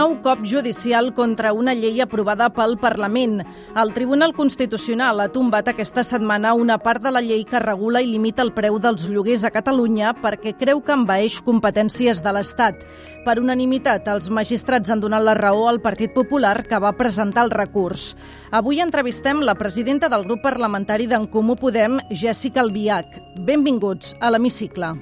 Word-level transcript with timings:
Nou 0.00 0.14
cop 0.24 0.46
judicial 0.48 1.10
contra 1.12 1.50
una 1.52 1.74
llei 1.76 1.98
aprovada 2.00 2.46
pel 2.56 2.78
Parlament. 2.80 3.42
El 3.76 3.90
Tribunal 3.92 4.32
Constitucional 4.32 5.20
ha 5.20 5.26
tombat 5.28 5.68
aquesta 5.68 6.00
setmana 6.06 6.54
una 6.56 6.78
part 6.80 7.04
de 7.04 7.10
la 7.12 7.20
llei 7.20 7.42
que 7.44 7.60
regula 7.60 8.00
i 8.00 8.08
limita 8.08 8.40
el 8.40 8.54
preu 8.56 8.78
dels 8.80 9.04
lloguers 9.12 9.44
a 9.44 9.50
Catalunya 9.52 10.14
perquè 10.22 10.54
creu 10.56 10.80
que 10.80 10.96
envaeix 10.96 11.42
competències 11.44 12.24
de 12.24 12.32
l'Estat. 12.32 12.86
Per 13.26 13.36
unanimitat, 13.42 14.08
els 14.08 14.30
magistrats 14.32 14.88
han 14.88 15.04
donat 15.04 15.26
la 15.26 15.36
raó 15.36 15.68
al 15.68 15.82
Partit 15.84 16.16
Popular 16.16 16.62
que 16.64 16.80
va 16.80 16.96
presentar 16.96 17.44
el 17.44 17.52
recurs. 17.52 18.14
Avui 18.56 18.80
entrevistem 18.80 19.44
la 19.44 19.58
presidenta 19.58 20.08
del 20.08 20.24
grup 20.24 20.40
parlamentari 20.48 21.10
d'en 21.12 21.28
Comú 21.28 21.60
Podem, 21.60 22.00
Jèssica 22.08 22.64
Albiach. 22.64 23.20
Benvinguts 23.36 24.16
a 24.16 24.32
l'Hemicicle. 24.32 24.96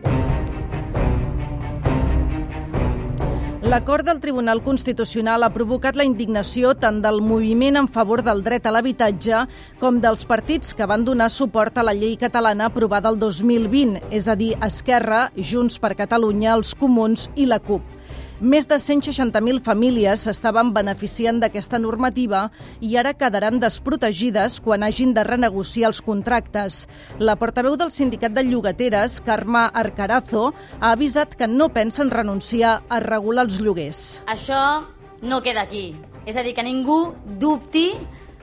L'acord 3.68 4.02
del 4.02 4.16
Tribunal 4.18 4.62
Constitucional 4.64 5.42
ha 5.44 5.50
provocat 5.52 5.96
la 6.00 6.04
indignació 6.08 6.70
tant 6.80 7.02
del 7.04 7.18
moviment 7.20 7.76
en 7.76 7.88
favor 7.92 8.22
del 8.24 8.40
dret 8.46 8.64
a 8.64 8.72
l'habitatge 8.72 9.42
com 9.82 9.98
dels 10.00 10.24
partits 10.30 10.72
que 10.72 10.88
van 10.88 11.04
donar 11.04 11.28
suport 11.28 11.76
a 11.76 11.84
la 11.84 11.92
llei 11.92 12.16
catalana 12.16 12.70
aprovada 12.72 13.12
el 13.12 13.20
2020, 13.20 14.00
és 14.08 14.24
a 14.24 14.38
dir, 14.40 14.54
Esquerra, 14.64 15.26
Junts 15.36 15.76
per 15.84 15.92
Catalunya, 16.00 16.54
els 16.56 16.72
Comuns 16.72 17.28
i 17.36 17.44
la 17.44 17.60
CUP. 17.60 17.97
Més 18.38 18.68
de 18.70 18.76
160.000 18.78 19.64
famílies 19.66 20.22
s'estaven 20.22 20.68
beneficiant 20.70 21.40
d'aquesta 21.42 21.80
normativa 21.82 22.44
i 22.78 22.92
ara 22.94 23.10
quedaran 23.18 23.58
desprotegides 23.58 24.60
quan 24.62 24.84
hagin 24.86 25.10
de 25.16 25.24
renegociar 25.26 25.88
els 25.90 25.98
contractes. 26.06 26.84
La 27.18 27.34
portaveu 27.34 27.74
del 27.74 27.90
Sindicat 27.90 28.36
de 28.36 28.44
Llogateres, 28.46 29.18
Carme 29.26 29.64
Arcarazo, 29.74 30.52
ha 30.78 30.92
avisat 30.92 31.34
que 31.34 31.50
no 31.50 31.66
pensen 31.74 32.14
renunciar 32.14 32.84
a 32.88 33.00
regular 33.02 33.48
els 33.48 33.58
lloguers. 33.58 34.22
Això 34.30 34.86
no 35.18 35.42
queda 35.42 35.66
aquí. 35.66 35.96
És 36.24 36.38
a 36.38 36.46
dir, 36.46 36.54
que 36.54 36.62
ningú 36.62 37.16
dubti 37.42 37.90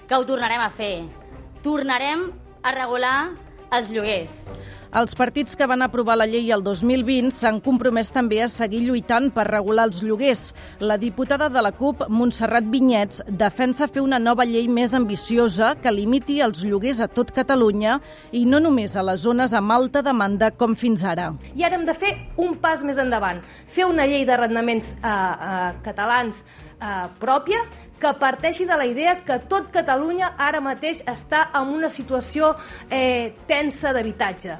que 0.09 0.19
ho 0.19 0.27
tornarem 0.27 0.59
a 0.59 0.73
fer. 0.75 1.05
Tornarem 1.63 2.33
a 2.67 2.75
regular 2.75 3.17
els 3.71 3.95
lloguers. 3.95 4.35
Els 4.95 5.11
partits 5.19 5.57
que 5.59 5.65
van 5.67 5.81
aprovar 5.83 6.13
la 6.15 6.23
llei 6.23 6.53
el 6.55 6.61
2020 6.63 7.33
s'han 7.35 7.57
compromès 7.59 8.13
també 8.15 8.37
a 8.39 8.45
seguir 8.47 8.79
lluitant 8.85 9.25
per 9.35 9.43
regular 9.49 9.89
els 9.89 9.97
lloguers. 9.99 10.45
La 10.79 10.95
diputada 10.95 11.49
de 11.51 11.63
la 11.65 11.73
CUP, 11.75 12.05
Montserrat 12.07 12.69
Vinyets, 12.71 13.19
defensa 13.27 13.89
fer 13.91 14.05
una 14.05 14.21
nova 14.23 14.45
llei 14.47 14.69
més 14.71 14.95
ambiciosa 14.95 15.73
que 15.83 15.91
limiti 15.91 16.37
els 16.45 16.63
lloguers 16.63 17.01
a 17.03 17.09
tot 17.11 17.33
Catalunya 17.35 17.97
i 18.31 18.45
no 18.47 18.61
només 18.63 18.95
a 18.95 19.03
les 19.03 19.19
zones 19.27 19.51
amb 19.51 19.75
alta 19.75 19.99
demanda 20.05 20.53
com 20.55 20.77
fins 20.79 21.03
ara. 21.03 21.33
I 21.59 21.67
ara 21.67 21.75
hem 21.75 21.83
de 21.83 21.97
fer 21.99 22.13
un 22.39 22.55
pas 22.63 22.79
més 22.79 22.95
endavant, 22.95 23.43
fer 23.67 23.89
una 23.91 24.07
llei 24.07 24.23
d'arrendaments 24.23 24.93
eh, 24.95 25.11
eh, 25.11 25.73
catalans 25.83 26.39
eh, 26.79 27.09
pròpia 27.19 27.65
que 27.99 28.15
parteixi 28.19 28.65
de 28.65 28.79
la 28.79 28.85
idea 28.87 29.19
que 29.27 29.39
tot 29.51 29.71
Catalunya 29.75 30.33
ara 30.39 30.63
mateix 30.63 31.03
està 31.07 31.49
en 31.55 31.75
una 31.75 31.91
situació 31.91 32.55
eh, 32.89 33.33
tensa 33.47 33.91
d'habitatge. 33.95 34.59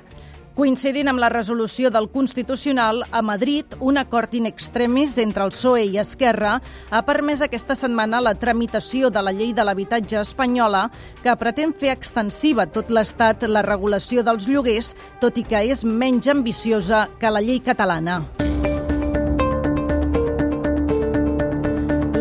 Coincidint 0.56 1.10
amb 1.12 1.20
la 1.20 1.28
resolució 1.28 1.90
del 1.92 2.06
Constitucional, 2.14 3.02
a 3.12 3.20
Madrid, 3.22 3.74
un 3.84 3.98
acord 4.00 4.38
in 4.40 4.46
extremis 4.48 5.18
entre 5.20 5.44
el 5.44 5.52
PSOE 5.52 5.82
i 5.92 6.00
Esquerra 6.00 6.54
ha 6.96 7.02
permès 7.04 7.44
aquesta 7.44 7.76
setmana 7.76 8.24
la 8.24 8.38
tramitació 8.40 9.12
de 9.12 9.20
la 9.20 9.36
llei 9.36 9.52
de 9.52 9.68
l'habitatge 9.68 10.22
espanyola 10.22 10.86
que 11.26 11.36
pretén 11.44 11.76
fer 11.76 11.92
extensiva 11.92 12.64
a 12.64 12.72
tot 12.72 12.88
l'Estat 12.88 13.44
la 13.52 13.68
regulació 13.68 14.24
dels 14.24 14.48
lloguers, 14.48 14.96
tot 15.20 15.36
i 15.36 15.44
que 15.44 15.60
és 15.76 15.84
menys 15.84 16.32
ambiciosa 16.32 17.10
que 17.20 17.36
la 17.36 17.44
llei 17.44 17.60
catalana. 17.60 18.22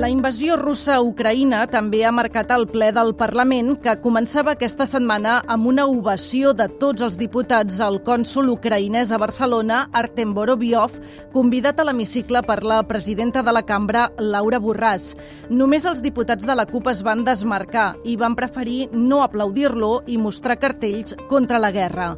La 0.05 0.11
invasió 0.11 0.59
russa 0.61 0.99
a 0.99 1.01
Ucraïna 1.01 1.63
també 1.73 2.03
ha 2.05 2.11
marcat 2.13 2.51
el 2.53 2.67
ple 2.69 2.91
del 2.93 3.15
Parlament, 3.17 3.71
que 3.81 3.95
començava 4.05 4.53
aquesta 4.53 4.85
setmana 4.85 5.39
amb 5.49 5.71
una 5.71 5.87
ovació 5.89 6.51
de 6.53 6.67
tots 6.83 7.01
els 7.07 7.17
diputats 7.17 7.79
al 7.81 7.97
cònsul 8.05 8.51
ucraïnès 8.53 9.15
a 9.17 9.19
Barcelona, 9.23 9.79
Artem 9.97 10.35
Borobiov, 10.37 10.99
convidat 11.33 11.81
a 11.81 11.87
l'hemicicle 11.89 12.43
per 12.45 12.59
la 12.69 12.83
presidenta 12.85 13.41
de 13.41 13.55
la 13.57 13.63
cambra, 13.65 14.11
Laura 14.19 14.61
Borràs. 14.61 15.15
Només 15.49 15.89
els 15.89 16.05
diputats 16.05 16.45
de 16.45 16.53
la 16.53 16.69
CUP 16.69 16.93
es 16.93 17.01
van 17.01 17.25
desmarcar 17.25 17.95
i 18.05 18.19
van 18.21 18.37
preferir 18.37 18.91
no 18.93 19.23
aplaudir-lo 19.25 20.03
i 20.05 20.21
mostrar 20.21 20.59
cartells 20.61 21.17
contra 21.33 21.57
la 21.57 21.73
guerra. 21.73 22.11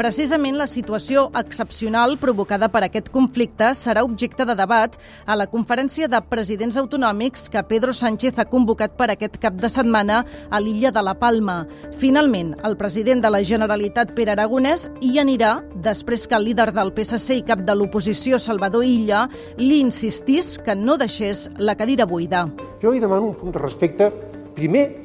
Precisament 0.00 0.56
la 0.56 0.70
situació 0.78 1.26
excepcional 1.36 2.16
provocada 2.16 2.72
per 2.72 2.86
aquest 2.88 3.12
conflicte 3.12 3.74
serà 3.76 4.08
objecte 4.08 4.48
de 4.48 4.56
debat 4.56 4.96
a 5.26 5.36
la 5.36 5.50
conferència 5.52 6.08
de 6.08 6.24
presidents 6.32 6.80
autonòmics 6.80 7.33
amics 7.34 7.48
que 7.48 7.62
Pedro 7.64 7.92
Sánchez 7.92 8.38
ha 8.38 8.44
convocat 8.44 8.96
per 8.96 9.10
aquest 9.10 9.38
cap 9.38 9.54
de 9.54 9.68
setmana 9.68 10.24
a 10.50 10.60
l'illa 10.60 10.90
de 10.90 11.02
la 11.02 11.14
Palma. 11.14 11.66
Finalment, 11.98 12.54
el 12.64 12.76
president 12.76 13.22
de 13.22 13.30
la 13.30 13.42
Generalitat, 13.42 14.14
Pere 14.14 14.32
Aragonès, 14.32 14.90
hi 15.00 15.18
anirà 15.18 15.62
després 15.82 16.26
que 16.26 16.36
el 16.36 16.44
líder 16.44 16.72
del 16.72 16.92
PSC 16.94 17.40
i 17.40 17.44
cap 17.44 17.60
de 17.64 17.74
l'oposició, 17.74 18.38
Salvador 18.38 18.84
Illa, 18.84 19.28
li 19.58 19.80
insistís 19.80 20.58
que 20.58 20.74
no 20.74 20.96
deixés 20.96 21.50
la 21.58 21.74
cadira 21.74 22.06
buida. 22.06 22.46
Jo 22.82 22.94
hi 22.94 23.00
demano 23.00 23.26
un 23.26 23.34
punt 23.34 23.52
de 23.52 23.58
respecte, 23.58 24.10
primer 24.54 25.03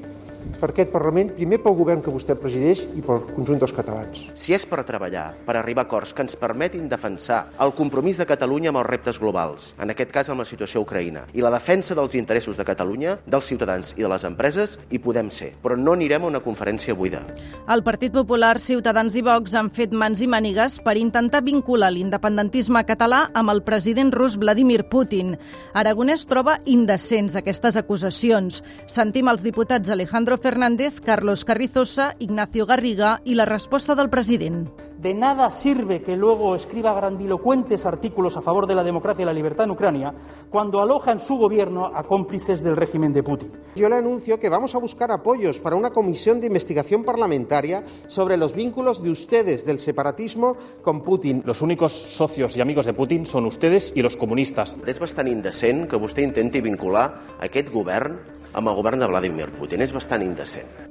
per 0.59 0.71
aquest 0.73 0.91
Parlament, 0.91 1.31
primer 1.37 1.59
pel 1.63 1.75
govern 1.77 2.01
que 2.03 2.11
vostè 2.13 2.35
presideix 2.35 2.81
i 2.97 3.03
pel 3.05 3.21
conjunt 3.31 3.61
dels 3.61 3.73
catalans. 3.75 4.19
Si 4.37 4.53
és 4.55 4.65
per 4.67 4.83
treballar, 4.87 5.31
per 5.45 5.55
arribar 5.55 5.85
a 5.85 5.87
acords 5.87 6.11
que 6.13 6.21
ens 6.25 6.35
permetin 6.39 6.89
defensar 6.91 7.45
el 7.63 7.71
compromís 7.77 8.19
de 8.19 8.27
Catalunya 8.29 8.73
amb 8.73 8.81
els 8.81 8.89
reptes 8.89 9.19
globals, 9.21 9.73
en 9.79 9.93
aquest 9.93 10.11
cas 10.13 10.29
amb 10.29 10.43
la 10.43 10.47
situació 10.47 10.81
a 10.81 10.85
Ucraïna, 10.85 11.23
i 11.33 11.41
la 11.41 11.51
defensa 11.53 11.95
dels 11.97 12.15
interessos 12.19 12.59
de 12.59 12.65
Catalunya, 12.67 13.17
dels 13.25 13.47
ciutadans 13.49 13.93
i 13.97 14.03
de 14.03 14.11
les 14.11 14.25
empreses, 14.27 14.77
hi 14.91 14.99
podem 14.99 15.31
ser. 15.31 15.53
Però 15.63 15.77
no 15.79 15.95
anirem 15.97 16.27
a 16.27 16.29
una 16.29 16.43
conferència 16.43 16.93
buida. 16.93 17.23
El 17.69 17.83
Partit 17.87 18.13
Popular, 18.13 18.57
Ciutadans 18.59 19.15
i 19.15 19.23
Vox 19.25 19.55
han 19.55 19.71
fet 19.73 19.95
mans 19.95 20.21
i 20.21 20.27
mànigues 20.29 20.77
per 20.83 20.97
intentar 20.99 21.41
vincular 21.45 21.91
l'independentisme 21.95 22.83
català 22.85 23.25
amb 23.33 23.53
el 23.53 23.63
president 23.63 24.13
rus 24.13 24.37
Vladimir 24.37 24.83
Putin. 24.91 25.35
Aragonès 25.73 26.27
troba 26.29 26.59
indecents 26.65 27.37
aquestes 27.39 27.79
acusacions. 27.79 28.61
Sentim 28.85 29.31
els 29.31 29.43
diputats 29.45 29.89
Alejandro 29.89 30.28
Fernández, 30.37 31.01
Carlos 31.01 31.45
Carrizosa, 31.45 32.15
Ignacio 32.19 32.65
Garriga 32.65 33.21
y 33.25 33.35
la 33.35 33.45
respuesta 33.45 33.95
del 33.95 34.09
presidente. 34.09 34.71
De 34.99 35.13
nada 35.13 35.49
sirve 35.49 36.01
que 36.01 36.17
luego 36.17 36.55
escriba 36.55 36.93
grandilocuentes 36.93 37.85
artículos 37.85 38.35
a 38.35 38.41
favor 38.41 38.67
de 38.67 38.75
la 38.75 38.83
democracia 38.83 39.23
y 39.23 39.25
la 39.25 39.33
libertad 39.33 39.63
en 39.63 39.71
Ucrania 39.71 40.13
cuando 40.49 40.81
aloja 40.81 41.13
en 41.13 41.19
su 41.19 41.37
gobierno 41.37 41.85
a 41.85 42.03
cómplices 42.03 42.61
del 42.61 42.75
régimen 42.75 43.13
de 43.13 43.23
Putin. 43.23 43.51
Yo 43.75 43.87
le 43.87 43.95
anuncio 43.95 44.39
que 44.39 44.49
vamos 44.49 44.75
a 44.75 44.79
buscar 44.79 45.09
apoyos 45.11 45.59
para 45.59 45.77
una 45.77 45.91
comisión 45.91 46.41
de 46.41 46.47
investigación 46.47 47.05
parlamentaria 47.05 47.85
sobre 48.07 48.35
los 48.35 48.53
vínculos 48.53 49.01
de 49.01 49.11
ustedes 49.11 49.65
del 49.65 49.79
separatismo 49.79 50.57
con 50.81 51.01
Putin. 51.01 51.43
Los 51.45 51.61
únicos 51.61 51.93
socios 51.93 52.57
y 52.57 52.61
amigos 52.61 52.85
de 52.85 52.93
Putin 52.93 53.25
son 53.25 53.45
ustedes 53.45 53.93
y 53.95 54.01
los 54.01 54.17
comunistas. 54.17 54.75
És 54.85 54.99
bastant 54.99 55.29
indecent 55.31 55.87
que 55.87 55.99
vostè 55.99 56.25
intenti 56.25 56.59
vincular 56.59 57.37
aquest 57.39 57.71
govern 57.71 58.19
amb 58.53 58.67
el 58.67 58.75
govern 58.75 58.99
de 58.99 59.09
Vladimir 59.11 59.51
Putin. 59.57 59.81
És 59.81 59.93
bastant 59.95 60.23
indecent. 60.25 60.89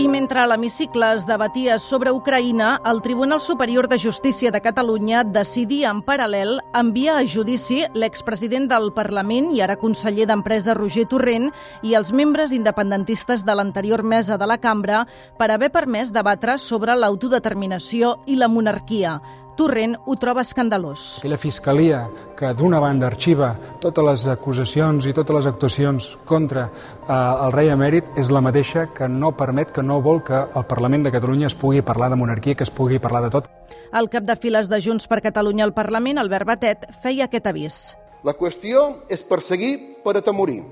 I 0.00 0.06
mentre 0.08 0.46
l'hemicicle 0.48 1.10
es 1.12 1.26
debatia 1.28 1.74
sobre 1.78 2.08
Ucraïna, 2.16 2.78
el 2.88 3.02
Tribunal 3.04 3.40
Superior 3.44 3.84
de 3.86 3.98
Justícia 4.00 4.48
de 4.50 4.62
Catalunya 4.64 5.24
decidia 5.28 5.90
en 5.92 6.00
paral·lel 6.06 6.54
enviar 6.72 7.18
a 7.20 7.26
judici 7.28 7.82
l'expresident 7.92 8.70
del 8.70 8.94
Parlament 8.96 9.50
i 9.52 9.60
ara 9.60 9.76
conseller 9.76 10.24
d'Empresa 10.30 10.72
Roger 10.78 11.04
Torrent 11.10 11.50
i 11.84 11.92
els 11.98 12.14
membres 12.16 12.54
independentistes 12.56 13.44
de 13.44 13.58
l'anterior 13.58 14.00
mesa 14.00 14.40
de 14.40 14.48
la 14.48 14.56
cambra 14.56 15.02
per 15.36 15.50
haver 15.50 15.68
permès 15.74 16.14
debatre 16.16 16.56
sobre 16.56 16.96
l'autodeterminació 16.96 18.16
i 18.24 18.40
la 18.40 18.48
monarquia. 18.48 19.18
Torrent 19.60 19.98
ho 20.08 20.14
troba 20.16 20.40
escandalós. 20.40 21.18
Aquella 21.20 21.36
fiscalia 21.36 21.98
que 22.32 22.48
d'una 22.56 22.78
banda 22.80 23.10
arxiva 23.10 23.50
totes 23.82 24.06
les 24.06 24.22
acusacions 24.32 25.04
i 25.04 25.12
totes 25.12 25.36
les 25.36 25.48
actuacions 25.50 26.06
contra 26.24 26.62
eh, 26.70 27.12
el 27.12 27.52
rei 27.52 27.68
emèrit 27.68 28.08
és 28.16 28.30
la 28.32 28.40
mateixa 28.40 28.86
que 28.96 29.04
no 29.12 29.34
permet, 29.36 29.68
que 29.76 29.84
no 29.84 29.98
vol 30.00 30.22
que 30.24 30.38
el 30.40 30.64
Parlament 30.70 31.04
de 31.04 31.12
Catalunya 31.12 31.50
es 31.50 31.56
pugui 31.60 31.82
parlar 31.84 32.08
de 32.08 32.16
monarquia, 32.16 32.54
que 32.56 32.64
es 32.64 32.72
pugui 32.72 32.96
parlar 33.04 33.20
de 33.26 33.30
tot. 33.34 33.50
El 33.92 34.08
cap 34.08 34.24
de 34.24 34.38
files 34.40 34.70
de 34.72 34.78
Junts 34.80 35.04
per 35.10 35.20
Catalunya 35.20 35.66
al 35.68 35.74
Parlament, 35.76 36.22
Albert 36.22 36.48
Batet, 36.48 36.88
feia 37.04 37.26
aquest 37.28 37.50
avís. 37.52 37.82
La 38.24 38.32
qüestió 38.40 38.86
és 39.12 39.20
perseguir 39.20 39.74
per 40.06 40.16
atemorir. 40.16 40.62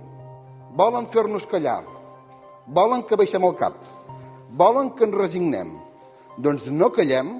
Volen 0.80 1.10
fer-nos 1.12 1.44
callar. 1.44 1.82
Volen 2.64 3.04
que 3.04 3.20
baixem 3.20 3.44
el 3.44 3.52
cap. 3.60 3.76
Volen 4.48 4.94
que 4.96 5.04
ens 5.04 5.20
resignem. 5.20 5.76
Doncs 6.40 6.70
no 6.72 6.88
callem, 6.94 7.36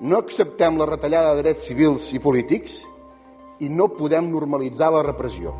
no 0.00 0.18
acceptem 0.18 0.76
la 0.78 0.86
retallada 0.86 1.34
de 1.34 1.42
drets 1.42 1.64
civils 1.68 2.10
i 2.12 2.20
polítics 2.20 2.82
i 3.60 3.70
no 3.72 3.88
podem 3.88 4.28
normalitzar 4.32 4.90
la 4.92 5.02
repressió. 5.06 5.54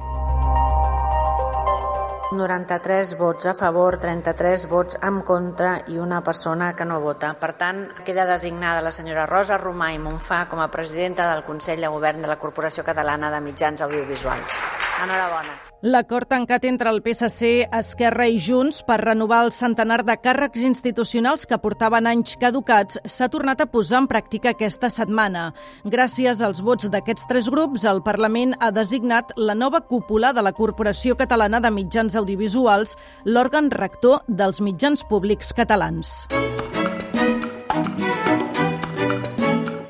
93 2.37 3.15
vots 3.21 3.47
a 3.47 3.55
favor, 3.55 3.97
33 4.03 4.67
vots 4.69 4.99
en 5.01 5.21
contra 5.23 5.77
i 5.89 5.99
una 6.03 6.23
persona 6.27 6.73
que 6.75 6.85
no 6.85 6.99
vota. 7.01 7.33
Per 7.39 7.53
tant, 7.55 7.85
queda 8.05 8.27
designada 8.27 8.83
la 8.83 8.91
senyora 8.91 9.29
Rosa 9.31 9.61
Romà 9.63 9.93
i 9.95 10.03
Monfà 10.03 10.45
com 10.51 10.61
a 10.61 10.69
presidenta 10.69 11.31
del 11.33 11.47
Consell 11.47 11.81
de 11.81 11.93
Govern 11.93 12.27
de 12.27 12.33
la 12.33 12.41
Corporació 12.43 12.85
Catalana 12.85 13.31
de 13.31 13.41
Mitjans 13.47 13.87
Audiovisuals. 13.87 14.61
Enhorabona. 15.07 15.66
L'acord 15.83 16.25
tancat 16.25 16.65
entre 16.65 16.89
el 16.89 17.03
PSC, 17.05 17.69
Esquerra 17.69 18.25
i 18.33 18.39
Junts 18.41 18.79
per 18.87 18.97
renovar 19.03 19.43
el 19.45 19.53
centenar 19.53 20.01
de 20.09 20.15
càrrecs 20.17 20.63
institucionals 20.65 21.45
que 21.47 21.59
portaven 21.61 22.09
anys 22.09 22.39
caducats 22.41 22.97
s'ha 23.05 23.29
tornat 23.29 23.61
a 23.61 23.69
posar 23.69 24.01
en 24.01 24.09
pràctica 24.09 24.55
aquesta 24.55 24.89
setmana. 24.89 25.51
Gràcies 25.85 26.41
als 26.41 26.65
vots 26.65 26.89
d'aquests 26.89 27.29
tres 27.29 27.51
grups, 27.53 27.85
el 27.85 28.01
Parlament 28.03 28.57
ha 28.59 28.73
designat 28.73 29.37
la 29.37 29.55
nova 29.55 29.83
cúpula 29.85 30.33
de 30.33 30.43
la 30.43 30.55
Corporació 30.57 31.15
Catalana 31.15 31.61
de 31.61 31.71
Mitjans 31.71 32.17
Audiovisuals, 32.17 32.97
l'òrgan 33.29 33.71
rector 33.71 34.25
dels 34.29 34.65
mitjans 34.65 35.05
públics 35.05 35.53
catalans. 35.53 36.25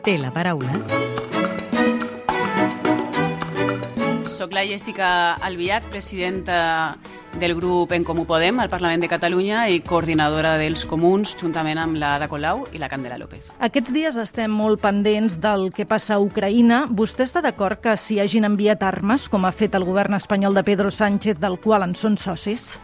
Té 0.02 0.18
la 0.18 0.34
paraula 0.34 1.05
Soc 4.36 4.52
la 4.52 4.66
Jessica 4.68 5.32
Albiach, 5.32 5.84
presidenta 5.88 6.94
del 7.40 7.54
grup 7.54 7.92
En 7.92 8.04
Comú 8.04 8.26
Podem 8.28 8.58
al 8.60 8.68
Parlament 8.68 9.00
de 9.00 9.08
Catalunya 9.08 9.62
i 9.72 9.78
coordinadora 9.80 10.58
dels 10.60 10.82
comuns 10.84 11.32
juntament 11.40 11.78
amb 11.80 11.96
la 11.96 12.10
Ada 12.18 12.28
Colau 12.28 12.66
i 12.76 12.80
la 12.82 12.90
Candela 12.92 13.16
López. 13.16 13.46
Aquests 13.64 13.94
dies 13.96 14.18
estem 14.20 14.52
molt 14.52 14.82
pendents 14.82 15.38
del 15.40 15.70
que 15.72 15.86
passa 15.88 16.18
a 16.18 16.20
Ucraïna. 16.20 16.82
Vostè 16.92 17.24
està 17.24 17.40
d'acord 17.40 17.80
que 17.80 17.94
s'hi 17.96 18.18
hagin 18.20 18.44
enviat 18.44 18.84
armes, 18.84 19.24
com 19.32 19.48
ha 19.48 19.54
fet 19.56 19.72
el 19.78 19.88
govern 19.88 20.18
espanyol 20.18 20.52
de 20.52 20.66
Pedro 20.68 20.92
Sánchez, 20.92 21.40
del 21.40 21.56
qual 21.56 21.86
en 21.86 21.96
són 21.96 22.20
socis? 22.20 22.74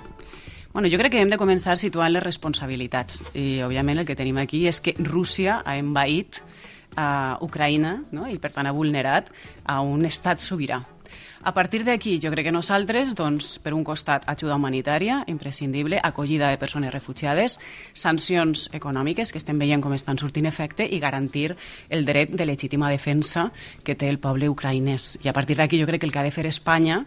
Bueno, 0.73 0.89
jo 0.89 0.97
crec 0.97 1.13
que 1.13 1.21
hem 1.21 1.35
de 1.35 1.41
començar 1.41 1.77
situant 1.77 2.17
les 2.17 2.25
responsabilitats. 2.25 3.21
I, 3.37 3.61
òbviament, 3.67 4.01
el 4.01 4.09
que 4.09 4.17
tenim 4.17 4.41
aquí 4.41 4.65
és 4.73 4.81
que 4.81 4.97
Rússia 5.05 5.61
ha 5.61 5.77
envaït 5.77 6.41
a 6.97 7.37
Ucraïna 7.45 7.99
no? 8.17 8.25
i, 8.25 8.41
per 8.41 8.55
tant, 8.57 8.65
ha 8.65 8.73
vulnerat 8.73 9.29
a 9.69 9.83
un 9.85 10.09
estat 10.09 10.41
sobirà. 10.41 10.81
A 11.45 11.53
partir 11.55 11.83
d'aquí, 11.83 12.21
jo 12.23 12.31
crec 12.31 12.47
que 12.47 12.53
nosaltres, 12.55 13.17
doncs, 13.19 13.57
per 13.59 13.73
un 13.75 13.83
costat, 13.83 14.23
ajuda 14.31 14.55
humanitària, 14.55 15.25
imprescindible, 15.27 15.99
acollida 15.99 16.53
de 16.53 16.59
persones 16.61 16.93
refugiades, 16.95 17.59
sancions 17.99 18.69
econòmiques, 18.79 19.33
que 19.33 19.41
estem 19.43 19.59
veient 19.59 19.83
com 19.83 19.91
estan 19.97 20.21
sortint 20.23 20.47
efecte, 20.47 20.87
i 20.87 21.01
garantir 21.03 21.57
el 21.91 22.07
dret 22.07 22.31
de 22.31 22.47
legítima 22.47 22.93
defensa 22.95 23.49
que 23.83 23.99
té 23.99 24.07
el 24.07 24.21
poble 24.23 24.53
ucraïnès. 24.55 25.17
I 25.27 25.33
a 25.33 25.35
partir 25.35 25.59
d'aquí 25.59 25.83
jo 25.83 25.91
crec 25.91 26.05
que 26.05 26.07
el 26.07 26.15
que 26.15 26.23
ha 26.23 26.29
de 26.29 26.31
fer 26.31 26.47
Espanya 26.47 27.03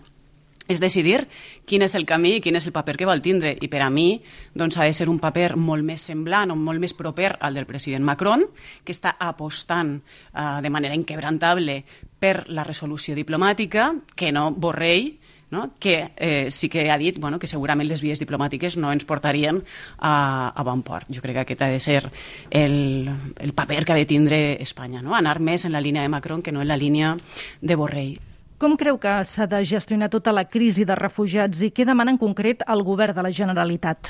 és 0.67 0.81
decidir 0.81 1.25
quin 1.65 1.85
és 1.85 1.95
el 1.97 2.05
camí 2.09 2.35
i 2.37 2.41
quin 2.43 2.57
és 2.57 2.65
el 2.67 2.73
paper 2.75 2.97
que 2.97 3.09
vol 3.09 3.21
tindre. 3.25 3.55
I 3.61 3.69
per 3.71 3.83
a 3.85 3.89
mi 3.93 4.21
doncs, 4.53 4.77
ha 4.77 4.87
de 4.87 4.93
ser 4.93 5.09
un 5.09 5.19
paper 5.19 5.55
molt 5.57 5.85
més 5.85 6.05
semblant 6.09 6.51
o 6.51 6.57
molt 6.59 6.81
més 6.81 6.95
proper 6.97 7.35
al 7.39 7.57
del 7.57 7.69
president 7.69 8.05
Macron, 8.05 8.47
que 8.83 8.95
està 8.95 9.15
apostant 9.19 9.97
eh, 9.99 10.47
de 10.61 10.73
manera 10.73 10.97
inquebrantable 10.97 11.83
per 12.19 12.49
la 12.49 12.65
resolució 12.65 13.15
diplomàtica, 13.15 13.93
que 14.15 14.31
no 14.33 14.49
Borrell, 14.51 15.13
no? 15.51 15.71
que 15.79 16.11
eh, 16.15 16.51
sí 16.51 16.69
que 16.69 16.89
ha 16.89 16.97
dit 16.97 17.19
bueno, 17.19 17.39
que 17.39 17.47
segurament 17.47 17.87
les 17.87 18.01
vies 18.01 18.19
diplomàtiques 18.19 18.77
no 18.81 18.91
ens 18.91 19.05
portarien 19.05 19.61
a, 19.97 20.51
a 20.51 20.67
bon 20.67 20.83
port. 20.83 21.09
Jo 21.13 21.23
crec 21.23 21.37
que 21.37 21.45
aquest 21.45 21.65
ha 21.65 21.71
de 21.71 21.79
ser 21.79 22.03
el, 22.49 23.09
el 23.39 23.53
paper 23.53 23.83
que 23.85 23.93
ha 23.93 23.99
de 24.01 24.09
tindre 24.09 24.39
Espanya, 24.61 25.01
no? 25.05 25.15
anar 25.15 25.39
més 25.39 25.65
en 25.65 25.75
la 25.75 25.81
línia 25.81 26.01
de 26.01 26.09
Macron 26.09 26.41
que 26.41 26.51
no 26.51 26.61
en 26.65 26.71
la 26.71 26.77
línia 26.77 27.15
de 27.61 27.75
Borrell. 27.75 28.34
Com 28.65 28.73
creu 28.81 28.95
que 28.97 29.11
s'ha 29.29 29.45
de 29.45 29.59
gestionar 29.69 30.07
tota 30.09 30.31
la 30.33 30.41
crisi 30.49 30.87
de 30.89 30.95
refugiats 30.97 31.59
i 31.61 31.67
què 31.69 31.83
demana 31.85 32.15
en 32.15 32.17
concret 32.17 32.63
el 32.73 32.79
govern 32.87 33.13
de 33.13 33.21
la 33.21 33.29
Generalitat? 33.29 34.09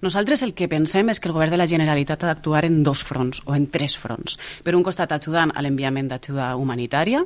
Nosaltres 0.00 0.44
el 0.46 0.54
que 0.54 0.68
pensem 0.70 1.08
és 1.10 1.18
que 1.18 1.26
el 1.26 1.34
govern 1.34 1.50
de 1.50 1.58
la 1.58 1.66
Generalitat 1.66 2.22
ha 2.22 2.28
d'actuar 2.30 2.64
en 2.68 2.82
dos 2.86 3.02
fronts 3.02 3.40
o 3.46 3.54
en 3.56 3.66
tres 3.66 3.96
fronts. 3.98 4.36
Per 4.62 4.76
un 4.78 4.84
costat, 4.86 5.10
ajudant 5.12 5.50
a 5.50 5.62
l'enviament 5.64 6.06
d'ajuda 6.06 6.52
humanitària 6.54 7.24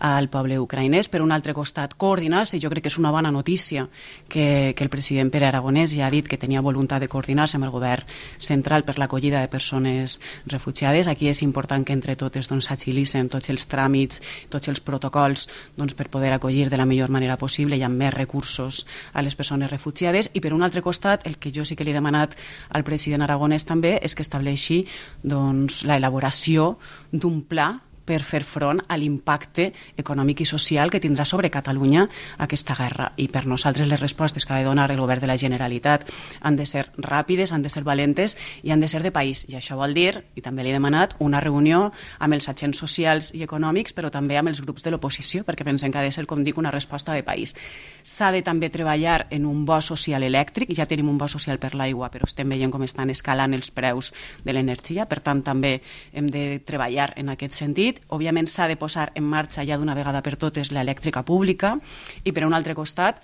al 0.00 0.30
poble 0.32 0.56
ucraïnès, 0.62 1.10
per 1.12 1.20
un 1.20 1.34
altre 1.36 1.52
costat, 1.52 1.98
coordinar-se. 2.00 2.60
Jo 2.62 2.70
crec 2.72 2.86
que 2.86 2.92
és 2.92 2.96
una 2.98 3.12
bona 3.12 3.32
notícia 3.34 3.88
que, 4.28 4.72
que 4.76 4.84
el 4.84 4.90
president 4.90 5.28
Pere 5.34 5.50
Aragonès 5.50 5.92
ja 5.92 6.06
ha 6.06 6.12
dit 6.14 6.28
que 6.28 6.40
tenia 6.40 6.62
voluntat 6.64 7.04
de 7.04 7.10
coordinar-se 7.12 7.58
amb 7.58 7.68
el 7.68 7.74
govern 7.74 8.08
central 8.38 8.86
per 8.88 8.96
l'acollida 8.98 9.42
de 9.42 9.52
persones 9.52 10.16
refugiades. 10.46 11.08
Aquí 11.12 11.28
és 11.28 11.42
important 11.44 11.84
que 11.84 11.92
entre 11.92 12.16
totes 12.16 12.48
doncs, 12.48 12.70
s'agilitzen 12.70 13.28
tots 13.28 13.52
els 13.52 13.68
tràmits, 13.68 14.22
tots 14.48 14.72
els 14.72 14.80
protocols 14.80 15.48
doncs, 15.76 15.92
per 15.92 16.08
poder 16.08 16.32
acollir 16.32 16.70
de 16.70 16.80
la 16.80 16.88
millor 16.88 17.12
manera 17.12 17.36
possible 17.36 17.76
i 17.76 17.84
amb 17.84 18.00
més 18.00 18.14
recursos 18.14 18.86
a 19.12 19.20
les 19.22 19.36
persones 19.36 19.70
refugiades. 19.70 20.30
I 20.32 20.40
per 20.40 20.54
un 20.56 20.64
altre 20.64 20.80
costat, 20.80 21.26
el 21.28 21.36
que 21.36 21.52
jo 21.52 21.68
sí 21.68 21.76
que 21.76 21.84
li 21.84 21.92
he 21.92 22.00
demanat 22.14 22.36
al 22.70 22.84
president 22.86 23.24
Aragonès 23.24 23.66
també 23.66 23.98
és 24.02 24.14
que 24.14 24.22
estableixi 24.22 24.84
doncs, 25.22 25.82
l'elaboració 25.88 26.76
d'un 27.12 27.42
pla 27.42 27.74
per 28.04 28.22
fer 28.22 28.42
front 28.44 28.82
a 28.88 28.98
l'impacte 29.00 29.70
econòmic 29.96 30.44
i 30.44 30.48
social 30.48 30.90
que 30.90 31.00
tindrà 31.00 31.24
sobre 31.24 31.50
Catalunya 31.50 32.06
aquesta 32.38 32.76
guerra. 32.78 33.12
I 33.16 33.28
per 33.28 33.46
nosaltres 33.46 33.88
les 33.88 34.00
respostes 34.00 34.44
que 34.44 34.52
ha 34.54 34.58
de 34.60 34.68
donar 34.68 34.90
el 34.90 35.00
govern 35.00 35.20
de 35.20 35.30
la 35.30 35.38
Generalitat 35.38 36.08
han 36.40 36.56
de 36.56 36.66
ser 36.66 36.86
ràpides, 36.98 37.52
han 37.52 37.62
de 37.62 37.72
ser 37.72 37.84
valentes 37.84 38.36
i 38.62 38.70
han 38.70 38.80
de 38.80 38.88
ser 38.88 39.02
de 39.02 39.12
país. 39.12 39.44
I 39.48 39.56
això 39.58 39.76
vol 39.76 39.94
dir, 39.94 40.24
i 40.34 40.44
també 40.44 40.64
li 40.64 40.70
he 40.70 40.76
demanat, 40.76 41.16
una 41.18 41.40
reunió 41.40 41.90
amb 42.18 42.34
els 42.34 42.48
agents 42.48 42.78
socials 42.78 43.32
i 43.34 43.42
econòmics, 43.44 43.94
però 43.94 44.10
també 44.12 44.38
amb 44.38 44.52
els 44.52 44.60
grups 44.64 44.84
de 44.84 44.92
l'oposició, 44.92 45.44
perquè 45.44 45.64
pensem 45.64 45.92
que 45.92 45.98
ha 45.98 46.04
de 46.04 46.12
ser, 46.12 46.26
com 46.26 46.44
dic, 46.44 46.58
una 46.58 46.72
resposta 46.74 47.14
de 47.14 47.24
país. 47.24 47.54
S'ha 48.02 48.30
de 48.34 48.42
també 48.42 48.70
treballar 48.70 49.26
en 49.30 49.46
un 49.46 49.64
bo 49.64 49.80
social 49.80 50.22
elèctric, 50.22 50.74
ja 50.76 50.86
tenim 50.86 51.08
un 51.08 51.18
bo 51.18 51.28
social 51.28 51.58
per 51.58 51.74
l'aigua, 51.74 52.10
però 52.12 52.28
estem 52.28 52.48
veient 52.48 52.72
com 52.72 52.82
estan 52.84 53.10
escalant 53.10 53.54
els 53.54 53.70
preus 53.74 54.12
de 54.44 54.52
l'energia, 54.52 55.06
per 55.06 55.20
tant 55.24 55.42
també 55.44 55.80
hem 56.12 56.28
de 56.30 56.60
treballar 56.64 57.12
en 57.16 57.32
aquest 57.32 57.56
sentit 57.56 57.93
dit, 57.94 58.02
òbviament 58.12 58.50
s'ha 58.50 58.68
de 58.68 58.76
posar 58.76 59.10
en 59.14 59.24
marxa 59.24 59.64
ja 59.64 59.78
d'una 59.78 59.94
vegada 59.94 60.22
per 60.22 60.36
totes 60.36 60.72
l'elèctrica 60.74 61.24
pública 61.24 61.78
i 62.24 62.32
per 62.32 62.44
un 62.44 62.54
altre 62.54 62.74
costat 62.74 63.22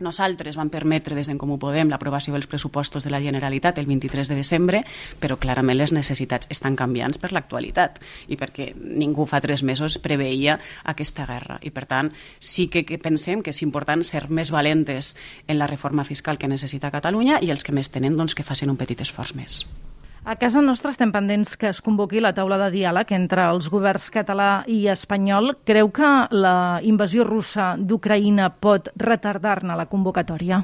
nosaltres 0.00 0.56
vam 0.56 0.70
permetre 0.72 1.14
des 1.14 1.28
d'en 1.28 1.38
Comú 1.38 1.58
Podem 1.60 1.90
l'aprovació 1.92 2.32
dels 2.34 2.48
pressupostos 2.48 3.04
de 3.04 3.10
la 3.12 3.20
Generalitat 3.20 3.78
el 3.78 3.86
23 3.86 4.32
de 4.32 4.38
desembre, 4.38 4.82
però 5.20 5.36
clarament 5.38 5.78
les 5.78 5.92
necessitats 5.92 6.48
estan 6.50 6.76
canviants 6.76 7.20
per 7.20 7.32
l'actualitat 7.32 8.00
i 8.28 8.38
perquè 8.40 8.72
ningú 8.74 9.26
fa 9.28 9.40
tres 9.40 9.62
mesos 9.62 9.98
preveia 9.98 10.58
aquesta 10.84 11.26
guerra. 11.28 11.60
I 11.62 11.70
per 11.70 11.86
tant, 11.86 12.10
sí 12.38 12.68
que, 12.68 12.84
que 12.88 12.98
pensem 12.98 13.42
que 13.44 13.52
és 13.52 13.62
important 13.62 14.02
ser 14.02 14.28
més 14.30 14.50
valentes 14.50 15.16
en 15.46 15.58
la 15.58 15.68
reforma 15.68 16.04
fiscal 16.04 16.38
que 16.38 16.48
necessita 16.48 16.90
Catalunya 16.90 17.38
i 17.44 17.52
els 17.52 17.64
que 17.64 17.76
més 17.76 17.92
tenen 17.92 18.16
doncs, 18.16 18.34
que 18.34 18.46
facin 18.46 18.72
un 18.72 18.80
petit 18.80 19.00
esforç 19.00 19.36
més. 19.36 19.64
A 20.22 20.36
casa 20.36 20.60
nostra 20.60 20.90
estem 20.92 21.08
pendents 21.14 21.54
que 21.56 21.70
es 21.72 21.78
convoqui 21.80 22.20
la 22.20 22.34
taula 22.36 22.58
de 22.60 22.66
diàleg 22.74 23.08
entre 23.16 23.46
els 23.48 23.70
governs 23.72 24.10
català 24.12 24.66
i 24.68 24.82
espanyol. 24.92 25.54
Creu 25.64 25.88
que 25.96 26.10
la 26.36 26.80
invasió 26.84 27.24
russa 27.24 27.72
d'Ucraïna 27.80 28.50
pot 28.60 28.92
retardar-ne 29.00 29.78
la 29.80 29.88
convocatòria? 29.88 30.60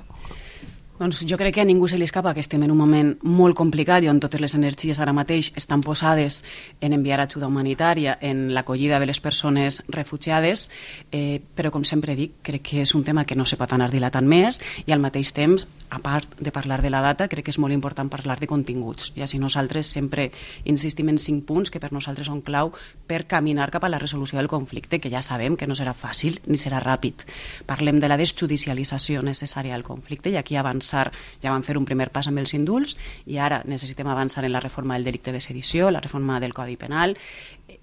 Doncs 0.97 1.27
jo 1.29 1.37
crec 1.37 1.55
que 1.55 1.61
a 1.61 1.67
ningú 1.69 1.89
se 1.89 1.99
li 2.01 2.07
escapa 2.09 2.33
que 2.33 2.41
estem 2.41 2.63
en 2.65 2.71
un 2.73 2.79
moment 2.81 3.11
molt 3.21 3.53
complicat 3.59 4.01
i 4.01 4.09
on 4.09 4.17
totes 4.17 4.41
les 4.41 4.55
energies 4.57 4.97
ara 4.97 5.13
mateix 5.13 5.51
estan 5.61 5.83
posades 5.85 6.39
en 6.81 6.95
enviar 6.97 7.19
ajuda 7.21 7.51
humanitària, 7.51 8.15
en 8.25 8.55
l'acollida 8.57 8.97
de 8.99 9.05
les 9.05 9.21
persones 9.21 9.83
refugiades, 9.93 10.71
eh, 11.13 11.43
però 11.55 11.69
com 11.71 11.85
sempre 11.85 12.17
dic, 12.17 12.39
crec 12.41 12.65
que 12.71 12.81
és 12.81 12.95
un 12.97 13.05
tema 13.05 13.27
que 13.27 13.37
no 13.37 13.45
se 13.45 13.59
pot 13.61 13.75
anar 13.77 13.91
dilatant 13.93 14.25
més 14.25 14.63
i 14.87 14.95
al 14.97 15.05
mateix 15.05 15.35
temps, 15.37 15.69
a 15.91 16.01
part 16.01 16.33
de 16.41 16.51
parlar 16.51 16.81
de 16.81 16.91
la 16.91 17.03
data, 17.05 17.29
crec 17.29 17.45
que 17.45 17.53
és 17.53 17.61
molt 17.61 17.77
important 17.77 18.09
parlar 18.09 18.39
de 18.41 18.49
continguts. 18.49 19.13
I 19.21 19.23
així 19.23 19.39
nosaltres 19.39 19.93
sempre 19.93 20.31
insistim 20.65 21.13
en 21.13 21.21
cinc 21.21 21.45
punts 21.45 21.71
que 21.71 21.79
per 21.79 21.93
nosaltres 21.93 22.27
són 22.33 22.41
clau 22.41 22.73
per 23.07 23.27
caminar 23.29 23.69
cap 23.71 23.85
a 23.85 23.93
la 23.93 24.01
resolució 24.01 24.41
del 24.41 24.49
conflicte, 24.49 24.99
que 24.99 25.13
ja 25.13 25.21
sabem 25.21 25.61
que 25.61 25.69
no 25.69 25.77
serà 25.77 25.93
fàcil 25.93 26.41
ni 26.47 26.57
serà 26.57 26.81
ràpid. 26.81 27.29
Parlem 27.69 28.01
de 28.01 28.09
la 28.09 28.17
desjudicialització 28.17 29.21
necessària 29.23 29.77
del 29.77 29.85
conflicte 29.85 30.33
i 30.33 30.41
aquí 30.41 30.57
abans 30.57 30.86
avançar, 30.87 31.13
ja 31.43 31.51
vam 31.51 31.63
fer 31.63 31.77
un 31.77 31.85
primer 31.85 32.11
pas 32.11 32.27
amb 32.29 32.39
els 32.39 32.55
indults 32.55 32.97
i 33.27 33.39
ara 33.39 33.63
necessitem 33.67 34.07
avançar 34.07 34.45
en 34.45 34.53
la 34.53 34.61
reforma 34.61 34.95
del 34.95 35.05
delicte 35.05 35.33
de 35.33 35.41
sedició, 35.41 35.91
la 35.91 36.01
reforma 36.01 36.41
del 36.41 36.55
Codi 36.55 36.77
Penal, 36.77 37.17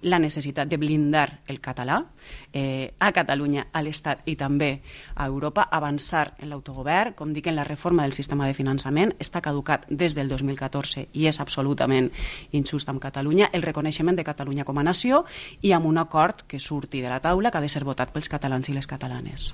la 0.01 0.19
necessitat 0.19 0.67
de 0.67 0.77
blindar 0.77 1.39
el 1.47 1.59
català 1.59 2.05
eh, 2.53 2.93
a 2.99 3.11
Catalunya, 3.11 3.67
a 3.71 3.81
l'Estat 3.81 4.23
i 4.25 4.35
també 4.35 4.81
a 5.15 5.27
Europa, 5.27 5.67
avançar 5.71 6.35
en 6.39 6.49
l'autogovern, 6.49 7.13
com 7.15 7.33
dic, 7.33 7.47
en 7.47 7.55
la 7.55 7.63
reforma 7.63 8.03
del 8.03 8.13
sistema 8.13 8.47
de 8.47 8.53
finançament, 8.53 9.13
està 9.19 9.41
caducat 9.41 9.85
des 9.89 10.15
del 10.15 10.29
2014 10.29 11.07
i 11.13 11.27
és 11.27 11.39
absolutament 11.39 12.11
injust 12.51 12.89
amb 12.89 13.01
Catalunya, 13.03 13.49
el 13.53 13.63
reconeixement 13.63 14.15
de 14.15 14.27
Catalunya 14.27 14.65
com 14.65 14.79
a 14.79 14.83
nació 14.83 15.25
i 15.61 15.71
amb 15.71 15.87
un 15.87 15.97
acord 15.97 16.45
que 16.47 16.59
surti 16.59 17.01
de 17.01 17.09
la 17.09 17.21
taula 17.21 17.51
que 17.51 17.59
ha 17.59 17.65
de 17.65 17.71
ser 17.71 17.83
votat 17.83 18.11
pels 18.11 18.31
catalans 18.31 18.69
i 18.69 18.75
les 18.75 18.87
catalanes. 18.87 19.53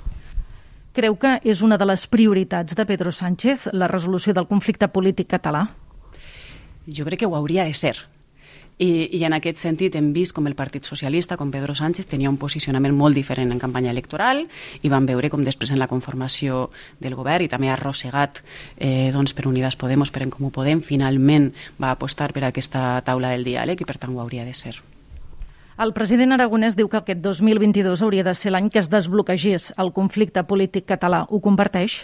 Creu 0.94 1.18
que 1.22 1.38
és 1.46 1.62
una 1.62 1.78
de 1.78 1.86
les 1.86 2.08
prioritats 2.10 2.76
de 2.76 2.86
Pedro 2.90 3.12
Sánchez 3.14 3.70
la 3.74 3.88
resolució 3.88 4.34
del 4.34 4.48
conflicte 4.50 4.90
polític 4.90 5.30
català? 5.30 5.68
Jo 6.90 7.06
crec 7.06 7.22
que 7.22 7.30
ho 7.30 7.36
hauria 7.38 7.68
de 7.68 7.76
ser 7.78 7.96
I, 8.80 9.10
I 9.20 9.26
en 9.28 9.36
aquest 9.36 9.60
sentit 9.60 9.96
hem 10.00 10.14
vist 10.16 10.32
com 10.34 10.48
el 10.48 10.56
Partit 10.56 10.88
Socialista, 10.88 11.36
com 11.38 11.52
Pedro 11.52 11.76
Sánchez, 11.76 12.08
tenia 12.08 12.32
un 12.32 12.38
posicionament 12.40 12.96
molt 12.96 13.18
diferent 13.20 13.52
en 13.52 13.60
campanya 13.60 13.92
electoral 13.92 14.46
i 14.82 14.90
vam 14.90 15.06
veure 15.06 15.30
com 15.30 15.44
després 15.44 15.76
en 15.76 15.82
la 15.82 15.90
conformació 15.92 16.70
del 17.04 17.18
govern 17.20 17.44
i 17.44 17.52
també 17.52 17.70
arrossegat 17.70 18.40
eh, 18.78 19.12
doncs, 19.12 19.36
per 19.36 19.50
Unidas 19.52 19.76
Podemos, 19.76 20.10
per 20.16 20.24
en 20.24 20.32
Comú 20.32 20.50
Podem, 20.56 20.80
finalment 20.82 21.52
va 21.78 21.92
apostar 21.92 22.32
per 22.32 22.48
aquesta 22.48 23.04
taula 23.06 23.36
del 23.36 23.44
diàleg 23.44 23.84
i 23.84 23.90
per 23.90 24.00
tant 24.00 24.16
ho 24.16 24.24
hauria 24.24 24.48
de 24.48 24.56
ser. 24.56 24.80
El 25.80 25.94
president 25.96 26.36
aragonès 26.36 26.76
diu 26.76 26.90
que 26.92 27.00
aquest 27.00 27.22
2022 27.24 28.02
hauria 28.04 28.24
de 28.28 28.34
ser 28.36 28.52
l'any 28.52 28.66
que 28.68 28.82
es 28.82 28.90
desbloquegés 28.92 29.70
el 29.80 29.94
conflicte 29.96 30.44
polític 30.44 30.84
català. 30.90 31.22
Ho 31.30 31.40
comparteix? 31.40 32.02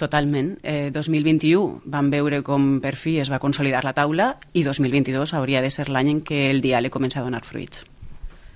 Totalment. 0.00 0.56
Eh, 0.66 0.90
2021 0.90 1.84
vam 1.86 2.10
veure 2.10 2.42
com 2.42 2.80
per 2.82 2.96
fi 2.98 3.20
es 3.22 3.30
va 3.30 3.38
consolidar 3.38 3.84
la 3.86 3.94
taula 3.94 4.32
i 4.52 4.64
2022 4.66 5.36
hauria 5.38 5.62
de 5.62 5.70
ser 5.70 5.86
l'any 5.86 6.10
en 6.16 6.20
què 6.26 6.48
el 6.50 6.64
diàleg 6.66 6.90
comença 6.90 7.22
a 7.22 7.26
donar 7.28 7.44
fruits. 7.46 7.86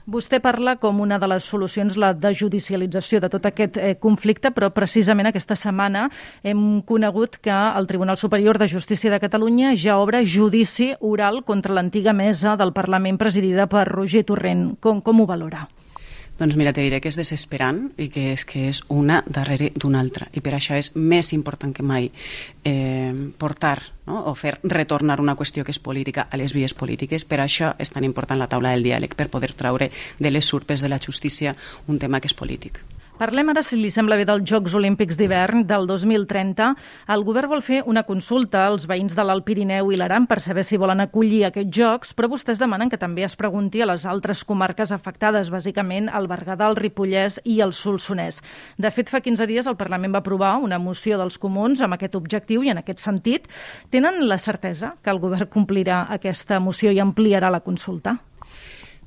Vostè 0.05 0.37
parla 0.37 0.75
com 0.77 0.99
una 1.01 1.17
de 1.17 1.29
les 1.33 1.47
solucions 1.49 1.95
la 1.97 2.11
desjudicialització 2.13 3.23
de 3.25 3.31
tot 3.33 3.47
aquest 3.49 3.79
eh, 3.81 3.95
conflicte, 3.97 4.51
però 4.53 4.69
precisament 4.77 5.31
aquesta 5.31 5.57
setmana 5.57 6.11
hem 6.45 6.83
conegut 6.85 7.39
que 7.41 7.55
el 7.55 7.89
Tribunal 7.89 8.21
Superior 8.21 8.61
de 8.61 8.69
Justícia 8.69 9.11
de 9.11 9.21
Catalunya 9.23 9.73
ja 9.81 9.97
obre 9.97 10.21
judici 10.29 10.91
oral 11.01 11.41
contra 11.49 11.73
l'antiga 11.73 12.13
mesa 12.13 12.53
del 12.61 12.75
Parlament 12.77 13.17
presidida 13.17 13.65
per 13.67 13.87
Roger 13.89 14.27
Torrent. 14.29 14.75
Com, 14.85 15.01
com 15.01 15.25
ho 15.25 15.27
valora? 15.27 15.65
Doncs 16.39 16.57
mira, 16.59 16.73
te 16.75 16.83
diré 16.83 16.99
que 16.99 17.13
és 17.13 17.17
desesperant 17.19 17.93
i 17.95 18.09
que 18.11 18.33
és 18.33 18.43
que 18.49 18.65
és 18.67 18.81
una 18.91 19.21
darrere 19.27 19.69
d'una 19.79 20.01
altra. 20.03 20.27
I 20.35 20.43
per 20.43 20.57
això 20.57 20.75
és 20.75 20.91
més 20.99 21.31
important 21.37 21.71
que 21.75 21.85
mai 21.87 22.09
eh, 22.67 23.13
portar 23.39 23.77
no? 24.09 24.25
o 24.27 24.35
fer 24.35 24.57
retornar 24.65 25.21
una 25.23 25.37
qüestió 25.39 25.63
que 25.63 25.71
és 25.71 25.79
política 25.79 26.27
a 26.27 26.41
les 26.41 26.57
vies 26.57 26.75
polítiques. 26.75 27.23
Per 27.23 27.39
això 27.39 27.77
és 27.79 27.95
tan 27.95 28.03
important 28.03 28.41
la 28.41 28.51
taula 28.51 28.75
del 28.75 28.83
diàleg, 28.83 29.15
per 29.15 29.31
poder 29.31 29.53
traure 29.55 29.93
de 30.19 30.35
les 30.35 30.45
surpes 30.45 30.83
de 30.83 30.91
la 30.91 30.99
justícia 30.99 31.55
un 31.87 32.03
tema 32.03 32.19
que 32.19 32.27
és 32.27 32.35
polític. 32.35 32.83
Parlem 33.15 33.53
ara, 33.53 33.63
si 33.63 33.77
li 33.79 33.93
sembla 33.95 34.17
bé, 34.19 34.25
dels 34.27 34.43
Jocs 34.43 34.73
Olímpics 34.75 35.15
d'hivern 35.15 35.61
del 35.71 35.85
2030. 35.87 36.73
El 37.15 37.23
govern 37.23 37.53
vol 37.53 37.61
fer 37.63 37.85
una 37.87 38.03
consulta 38.09 38.65
als 38.67 38.89
veïns 38.91 39.15
de 39.15 39.23
l'Alt 39.23 39.45
Pirineu 39.47 39.93
i 39.95 39.99
l'Aran 40.01 40.27
per 40.27 40.41
saber 40.43 40.65
si 40.67 40.81
volen 40.83 40.99
acollir 41.05 41.45
aquests 41.47 41.71
Jocs, 41.77 42.11
però 42.19 42.33
vostès 42.33 42.59
demanen 42.59 42.91
que 42.91 42.99
també 42.99 43.23
es 43.23 43.39
pregunti 43.39 43.85
a 43.85 43.87
les 43.87 44.03
altres 44.03 44.43
comarques 44.43 44.91
afectades, 44.91 45.53
bàsicament 45.55 46.11
el 46.11 46.27
Berguedà, 46.27 46.67
el 46.67 46.75
Ripollès 46.75 47.39
i 47.47 47.61
el 47.63 47.71
Solsonès. 47.71 48.43
De 48.83 48.91
fet, 48.91 49.15
fa 49.15 49.23
15 49.23 49.47
dies 49.47 49.71
el 49.71 49.79
Parlament 49.79 50.19
va 50.19 50.25
aprovar 50.25 50.57
una 50.59 50.83
moció 50.83 51.15
dels 51.23 51.39
comuns 51.39 51.87
amb 51.87 51.95
aquest 51.95 52.19
objectiu 52.19 52.67
i 52.67 52.75
en 52.75 52.83
aquest 52.83 52.99
sentit. 52.99 53.47
Tenen 53.95 54.25
la 54.27 54.43
certesa 54.43 54.97
que 54.99 55.15
el 55.15 55.23
govern 55.23 55.47
complirà 55.55 56.09
aquesta 56.19 56.59
moció 56.59 56.91
i 56.91 56.99
ampliarà 56.99 57.55
la 57.55 57.63
consulta? 57.63 58.19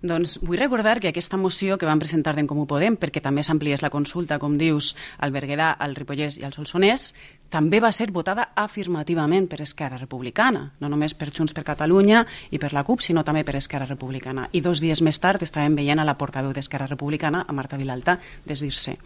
Doncs 0.01 0.37
vull 0.45 0.59
recordar 0.59 0.99
que 1.01 1.09
aquesta 1.09 1.37
moció 1.41 1.77
que 1.77 1.87
van 1.89 1.99
presentar 1.99 2.35
d'en 2.37 2.47
Comú 2.49 2.67
Podem, 2.69 2.97
perquè 3.01 3.21
també 3.23 3.41
s'ampliés 3.43 3.81
la 3.81 3.89
consulta, 3.89 4.37
com 4.37 4.57
dius, 4.57 4.93
al 5.17 5.33
Berguedà, 5.33 5.71
al 5.73 5.95
Ripollès 5.97 6.37
i 6.37 6.45
al 6.45 6.53
Solsonès, 6.53 7.13
també 7.49 7.79
va 7.79 7.91
ser 7.95 8.09
votada 8.11 8.49
afirmativament 8.55 9.47
per 9.47 9.61
Esquerra 9.63 9.97
Republicana, 9.97 10.71
no 10.79 10.89
només 10.89 11.13
per 11.15 11.29
Junts 11.31 11.53
per 11.55 11.63
Catalunya 11.67 12.25
i 12.51 12.59
per 12.59 12.73
la 12.73 12.83
CUP, 12.83 13.01
sinó 13.01 13.23
també 13.23 13.43
per 13.47 13.55
Esquerra 13.55 13.87
Republicana. 13.87 14.47
I 14.51 14.61
dos 14.61 14.81
dies 14.83 15.01
més 15.01 15.19
tard 15.23 15.43
estàvem 15.43 15.75
veient 15.77 15.99
a 15.99 16.05
la 16.05 16.17
portaveu 16.17 16.53
d'Esquerra 16.53 16.87
Republicana, 16.87 17.45
a 17.47 17.53
Marta 17.55 17.77
Vilalta, 17.77 18.17
desdir-se. 18.45 18.97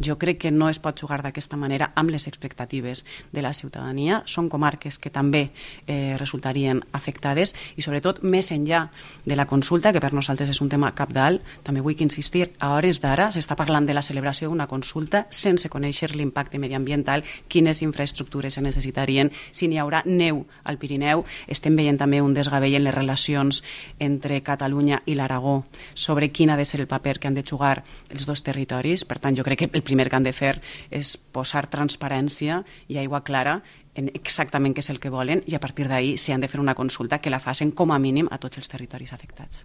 Jo 0.00 0.18
crec 0.18 0.42
que 0.44 0.52
no 0.52 0.68
es 0.68 0.80
pot 0.82 0.98
jugar 1.00 1.22
d'aquesta 1.24 1.56
manera 1.56 1.92
amb 1.94 2.10
les 2.12 2.26
expectatives 2.28 3.04
de 3.32 3.42
la 3.42 3.54
ciutadania. 3.54 4.22
Són 4.26 4.50
comarques 4.52 4.98
que 4.98 5.10
també 5.10 5.50
eh, 5.86 6.16
resultarien 6.18 6.82
afectades 6.92 7.54
i, 7.76 7.82
sobretot, 7.82 8.22
més 8.22 8.52
enllà 8.52 8.86
de 9.24 9.36
la 9.36 9.46
consulta, 9.46 9.92
que 9.92 10.02
per 10.02 10.12
nosaltres 10.12 10.50
és 10.52 10.60
un 10.60 10.68
tema 10.68 10.92
capdalt, 10.94 11.42
també 11.64 11.80
vull 11.80 11.96
insistir, 11.96 12.50
a 12.60 12.74
hores 12.76 13.00
d'ara 13.00 13.30
s'està 13.32 13.56
parlant 13.56 13.86
de 13.86 13.94
la 13.96 14.02
celebració 14.04 14.50
d'una 14.50 14.66
consulta 14.68 15.24
sense 15.30 15.70
conèixer 15.72 16.12
l'impacte 16.14 16.58
mediambiental, 16.60 17.24
quines 17.48 17.80
infraestructures 17.86 18.54
se 18.54 18.64
necessitarien, 18.64 19.30
si 19.52 19.68
n'hi 19.68 19.80
haurà 19.80 20.02
neu 20.06 20.44
al 20.64 20.78
Pirineu. 20.78 21.24
Estem 21.46 21.76
veient 21.78 21.98
també 21.98 22.20
un 22.22 22.34
desgavell 22.34 22.76
en 22.78 22.84
les 22.86 22.94
relacions 22.94 23.62
entre 23.98 24.42
Catalunya 24.42 25.02
i 25.06 25.16
l'Aragó 25.16 25.62
sobre 25.94 26.30
quin 26.30 26.50
ha 26.50 26.58
de 26.58 26.66
ser 26.68 26.82
el 26.82 26.90
paper 26.90 27.18
que 27.18 27.28
han 27.28 27.38
de 27.38 27.46
jugar 27.46 27.84
els 28.10 28.26
dos 28.26 28.42
territoris. 28.42 29.04
Per 29.04 29.18
tant, 29.18 29.36
jo 29.36 29.46
crec 29.46 29.64
que 29.64 29.70
el 29.72 29.86
primer 29.86 30.10
que 30.10 30.16
han 30.16 30.26
de 30.26 30.34
fer 30.36 30.58
és 30.90 31.16
posar 31.16 31.66
transparència 31.72 32.62
i 32.88 32.98
aigua 32.98 33.24
clara 33.24 33.60
en 33.96 34.10
exactament 34.12 34.76
què 34.76 34.84
és 34.84 34.92
el 34.92 35.00
que 35.00 35.12
volen 35.12 35.42
i 35.48 35.56
a 35.56 35.62
partir 35.62 35.88
d'ahir 35.88 36.16
si 36.20 36.32
han 36.32 36.44
de 36.44 36.52
fer 36.52 36.60
una 36.60 36.76
consulta 36.76 37.18
que 37.18 37.32
la 37.32 37.40
facin 37.40 37.72
com 37.72 37.92
a 37.92 37.98
mínim 37.98 38.28
a 38.30 38.38
tots 38.38 38.60
els 38.60 38.68
territoris 38.68 39.12
afectats. 39.16 39.64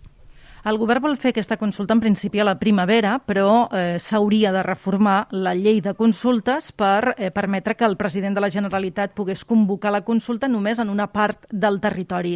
El 0.62 0.78
govern 0.78 1.02
vol 1.02 1.16
fer 1.18 1.32
aquesta 1.32 1.58
consulta 1.58 1.96
en 1.96 2.02
principi 2.04 2.40
a 2.40 2.46
la 2.46 2.60
primavera, 2.60 3.16
però 3.26 3.66
eh, 3.74 3.98
s'hauria 3.98 4.52
de 4.54 4.62
reformar 4.62 5.24
la 5.34 5.56
llei 5.58 5.80
de 5.82 5.96
consultes 5.98 6.70
per 6.78 7.16
eh, 7.18 7.32
permetre 7.34 7.74
que 7.76 7.88
el 7.88 7.98
president 7.98 8.38
de 8.38 8.44
la 8.46 8.52
Generalitat 8.54 9.16
pogués 9.18 9.42
convocar 9.46 9.92
la 9.92 10.04
consulta 10.06 10.48
només 10.48 10.78
en 10.80 10.94
una 10.94 11.10
part 11.10 11.50
del 11.50 11.82
territori. 11.82 12.36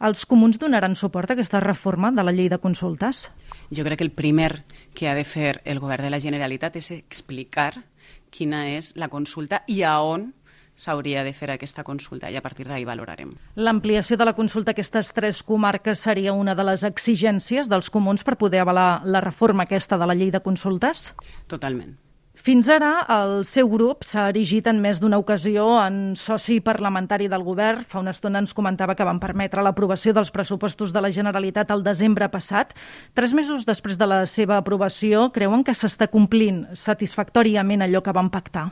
Els 0.00 0.24
comuns 0.24 0.56
donaran 0.56 0.96
suport 0.96 1.28
a 1.28 1.36
aquesta 1.36 1.60
reforma 1.60 2.08
de 2.16 2.24
la 2.24 2.32
llei 2.32 2.48
de 2.48 2.56
consultes? 2.58 3.26
Jo 3.68 3.84
crec 3.84 4.00
que 4.00 4.08
el 4.08 4.16
primer 4.16 4.64
que 4.96 5.10
ha 5.10 5.14
de 5.14 5.28
fer 5.28 5.60
el 5.68 5.84
govern 5.84 6.08
de 6.08 6.14
la 6.16 6.20
Generalitat 6.24 6.80
és 6.80 6.88
explicar 6.96 7.74
quina 8.32 8.70
és 8.72 8.94
la 8.96 9.10
consulta 9.12 9.60
i 9.68 9.82
a 9.84 9.98
on 10.00 10.30
s'hauria 10.80 11.24
de 11.26 11.34
fer 11.36 11.52
aquesta 11.52 11.84
consulta 11.84 12.30
i 12.32 12.38
a 12.40 12.42
partir 12.42 12.66
d'ahir 12.68 12.88
valorarem. 12.88 13.36
L'ampliació 13.60 14.16
de 14.16 14.26
la 14.26 14.36
consulta 14.38 14.72
a 14.72 14.76
aquestes 14.78 15.12
tres 15.12 15.44
comarques 15.44 16.00
seria 16.00 16.32
una 16.32 16.56
de 16.56 16.64
les 16.64 16.84
exigències 16.88 17.68
dels 17.68 17.92
comuns 17.92 18.24
per 18.24 18.38
poder 18.40 18.64
avalar 18.64 19.02
la 19.04 19.20
reforma 19.20 19.68
aquesta 19.68 20.00
de 20.00 20.08
la 20.08 20.16
llei 20.16 20.32
de 20.32 20.40
consultes? 20.40 21.10
Totalment. 21.52 21.98
Fins 22.40 22.70
ara, 22.72 23.02
el 23.12 23.42
seu 23.44 23.68
grup 23.68 24.00
s'ha 24.08 24.30
erigit 24.30 24.64
en 24.70 24.78
més 24.80 24.96
d'una 24.96 25.18
ocasió 25.20 25.66
en 25.82 26.14
soci 26.16 26.56
parlamentari 26.64 27.28
del 27.28 27.44
govern. 27.44 27.84
Fa 27.84 28.00
una 28.00 28.14
estona 28.16 28.40
ens 28.40 28.56
comentava 28.56 28.96
que 28.96 29.04
van 29.04 29.20
permetre 29.20 29.60
l'aprovació 29.60 30.14
dels 30.16 30.32
pressupostos 30.32 30.94
de 30.96 31.02
la 31.04 31.12
Generalitat 31.12 31.68
al 31.68 31.84
desembre 31.84 32.30
passat. 32.32 32.72
Tres 33.12 33.36
mesos 33.36 33.68
després 33.68 34.00
de 34.00 34.08
la 34.08 34.22
seva 34.24 34.56
aprovació, 34.56 35.28
creuen 35.36 35.66
que 35.68 35.76
s'està 35.76 36.08
complint 36.08 36.64
satisfactòriament 36.72 37.84
allò 37.84 38.00
que 38.00 38.16
van 38.16 38.32
pactar? 38.32 38.70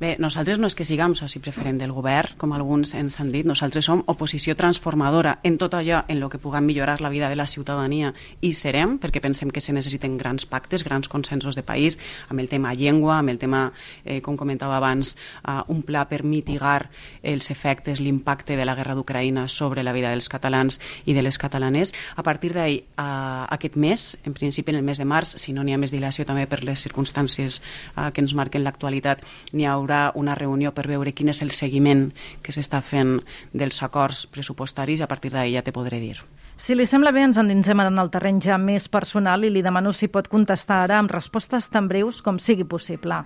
Bé, 0.00 0.16
nosaltres 0.18 0.58
no 0.58 0.66
és 0.66 0.74
que 0.74 0.82
siguem 0.86 1.12
soci 1.14 1.38
preferent 1.38 1.76
del 1.78 1.92
govern, 1.94 2.34
com 2.40 2.50
alguns 2.52 2.96
ens 2.98 3.14
han 3.22 3.28
dit, 3.30 3.46
nosaltres 3.46 3.86
som 3.86 4.00
oposició 4.10 4.56
transformadora 4.58 5.36
en 5.46 5.54
tot 5.58 5.76
allò 5.78 6.00
en 6.10 6.18
el 6.18 6.30
que 6.32 6.40
puguem 6.42 6.66
millorar 6.66 7.00
la 7.00 7.12
vida 7.12 7.28
de 7.30 7.36
la 7.38 7.46
ciutadania 7.46 8.10
i 8.42 8.50
serem, 8.58 8.96
perquè 8.98 9.22
pensem 9.22 9.52
que 9.54 9.62
se 9.62 9.72
necessiten 9.72 10.16
grans 10.18 10.48
pactes, 10.50 10.82
grans 10.82 11.06
consensos 11.08 11.54
de 11.54 11.62
país, 11.62 11.98
amb 12.28 12.42
el 12.42 12.50
tema 12.50 12.72
llengua, 12.74 13.20
amb 13.20 13.30
el 13.30 13.38
tema, 13.38 13.68
eh, 14.04 14.20
com 14.20 14.36
comentava 14.36 14.80
abans, 14.80 15.14
eh, 15.46 15.60
un 15.68 15.84
pla 15.86 16.08
per 16.10 16.24
mitigar 16.24 16.90
els 17.22 17.50
efectes, 17.50 18.00
l'impacte 18.00 18.56
de 18.56 18.64
la 18.64 18.74
guerra 18.74 18.96
d'Ucraïna 18.98 19.46
sobre 19.46 19.84
la 19.84 19.92
vida 19.92 20.10
dels 20.10 20.28
catalans 20.28 20.80
i 21.06 21.14
de 21.14 21.22
les 21.22 21.38
catalanes. 21.38 21.94
A 22.16 22.22
partir 22.24 22.52
d'ahir, 22.52 22.82
eh, 22.98 23.02
aquest 23.48 23.76
mes, 23.76 24.18
en 24.24 24.34
principi 24.34 24.72
en 24.72 24.78
el 24.78 24.82
mes 24.82 24.98
de 24.98 25.04
març, 25.04 25.38
si 25.38 25.52
no 25.52 25.62
n'hi 25.62 25.72
ha 25.72 25.78
més 25.78 25.92
dilació 25.92 26.26
també 26.26 26.48
per 26.48 26.64
les 26.64 26.82
circumstàncies 26.82 27.62
eh, 27.96 28.10
que 28.10 28.20
ens 28.20 28.34
marquen 28.34 28.64
l'actualitat, 28.64 29.22
n'hi 29.52 29.66
ha 29.66 29.84
haurà 29.94 30.12
una 30.14 30.34
reunió 30.34 30.72
per 30.74 30.86
veure 30.88 31.12
quin 31.12 31.30
és 31.30 31.42
el 31.42 31.50
seguiment 31.50 32.10
que 32.42 32.52
s'està 32.52 32.80
fent 32.82 33.20
dels 33.52 33.82
acords 33.82 34.26
pressupostaris 34.26 35.00
a 35.00 35.08
partir 35.08 35.32
d'ahir 35.32 35.56
ja 35.56 35.62
te 35.62 35.72
podré 35.72 36.00
dir. 36.00 36.18
Si 36.56 36.74
li 36.74 36.86
sembla 36.86 37.10
bé, 37.12 37.24
ens 37.24 37.38
endinsem 37.38 37.80
en 37.80 37.98
el 37.98 38.10
terreny 38.10 38.40
ja 38.42 38.58
més 38.58 38.88
personal 38.88 39.44
i 39.44 39.50
li 39.50 39.62
demano 39.62 39.92
si 39.92 40.08
pot 40.08 40.28
contestar 40.28 40.84
ara 40.84 40.98
amb 40.98 41.10
respostes 41.10 41.68
tan 41.68 41.88
breus 41.88 42.22
com 42.22 42.38
sigui 42.38 42.64
possible. 42.64 43.24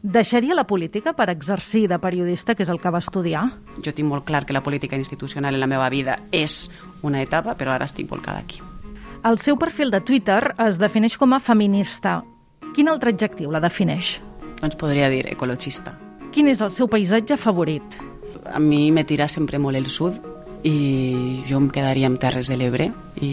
Deixaria 0.00 0.54
la 0.54 0.66
política 0.66 1.12
per 1.12 1.28
exercir 1.30 1.88
de 1.88 1.98
periodista, 1.98 2.54
que 2.54 2.62
és 2.62 2.70
el 2.70 2.78
que 2.78 2.90
va 2.90 3.02
estudiar? 3.02 3.42
Jo 3.82 3.92
tinc 3.92 4.06
molt 4.06 4.24
clar 4.24 4.44
que 4.46 4.54
la 4.54 4.62
política 4.62 4.96
institucional 4.96 5.54
en 5.54 5.60
la 5.60 5.66
meva 5.66 5.90
vida 5.90 6.20
és 6.30 6.70
una 7.02 7.20
etapa, 7.20 7.56
però 7.58 7.74
ara 7.74 7.90
estic 7.90 8.06
volcada 8.08 8.38
aquí. 8.38 8.62
El 9.26 9.42
seu 9.42 9.58
perfil 9.58 9.90
de 9.90 10.00
Twitter 10.00 10.54
es 10.68 10.78
defineix 10.78 11.18
com 11.18 11.34
a 11.34 11.42
feminista. 11.42 12.20
Quin 12.76 12.86
altre 12.86 13.10
adjectiu 13.10 13.50
la 13.50 13.58
defineix? 13.58 14.20
Doncs 14.62 14.78
podria 14.78 15.10
dir 15.10 15.26
ecologista. 15.26 15.98
Quin 16.32 16.48
és 16.50 16.60
el 16.60 16.70
seu 16.70 16.88
paisatge 16.90 17.38
favorit? 17.40 17.82
A 18.52 18.60
mi 18.60 18.90
me 18.92 19.04
tira 19.08 19.28
sempre 19.28 19.58
molt 19.58 19.78
el 19.78 19.86
sud 19.88 20.18
i 20.66 21.40
jo 21.48 21.60
em 21.60 21.68
quedaria 21.72 22.08
amb 22.10 22.18
Terres 22.20 22.50
de 22.50 22.58
l'Ebre 22.58 22.90
i 23.22 23.30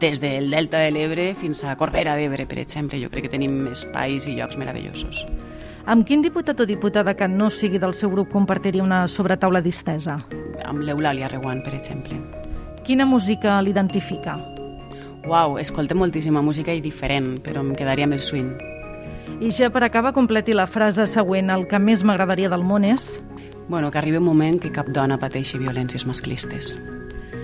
des 0.00 0.20
del 0.22 0.48
Delta 0.50 0.80
de 0.80 0.92
l'Ebre 0.94 1.32
fins 1.36 1.64
a 1.64 1.76
Corbera 1.76 2.14
d'Ebre, 2.16 2.46
per 2.46 2.60
exemple, 2.62 3.00
jo 3.02 3.10
crec 3.12 3.26
que 3.26 3.34
tenim 3.34 3.66
espais 3.72 4.26
i 4.26 4.36
llocs 4.38 4.56
meravellosos. 4.56 5.24
Amb 5.88 6.06
quin 6.08 6.22
diputat 6.24 6.60
o 6.60 6.66
diputada 6.68 7.16
que 7.16 7.28
no 7.28 7.50
sigui 7.50 7.80
del 7.80 7.94
seu 7.96 8.10
grup 8.12 8.32
compartiria 8.32 8.84
una 8.84 9.06
sobretaula 9.08 9.62
distesa? 9.64 10.18
Amb 10.64 10.84
l'Eulàlia 10.84 11.30
Reguant, 11.32 11.62
per 11.64 11.74
exemple. 11.76 12.18
Quina 12.84 13.06
música 13.08 13.60
l'identifica? 13.60 14.38
Uau, 15.28 15.58
escolta 15.60 15.96
moltíssima 15.96 16.40
música 16.40 16.72
i 16.72 16.80
diferent, 16.80 17.38
però 17.44 17.64
em 17.64 17.74
quedaria 17.76 18.08
amb 18.08 18.16
el 18.16 18.24
swing. 18.24 18.52
I 19.40 19.52
ja 19.54 19.70
per 19.70 19.84
acabar, 19.86 20.12
completi 20.16 20.54
la 20.56 20.66
frase 20.66 21.06
següent. 21.06 21.50
El 21.50 21.66
que 21.70 21.78
més 21.78 22.04
m'agradaria 22.04 22.50
del 22.50 22.64
món 22.66 22.84
és... 22.84 23.16
Bueno, 23.68 23.90
que 23.90 23.98
arribi 24.00 24.16
un 24.16 24.24
moment 24.24 24.56
que 24.60 24.72
cap 24.72 24.88
dona 24.88 25.18
pateixi 25.20 25.60
violències 25.60 26.06
masclistes. 26.08 26.72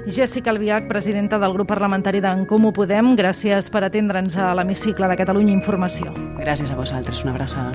Jessica 0.06 0.50
Albiach, 0.50 0.88
presidenta 0.88 1.38
del 1.38 1.52
grup 1.52 1.68
parlamentari 1.68 2.20
d'en 2.20 2.44
Comú 2.48 2.72
Podem, 2.76 3.14
gràcies 3.16 3.70
per 3.72 3.84
atendre'ns 3.86 4.36
a 4.36 4.50
l'hemicicle 4.56 5.08
de 5.08 5.16
Catalunya 5.16 5.54
Informació. 5.54 6.12
Gràcies 6.40 6.72
a 6.72 6.76
vosaltres, 6.76 7.24
una 7.24 7.32
abraçada. 7.32 7.72